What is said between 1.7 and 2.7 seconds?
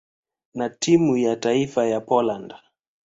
ya Poland.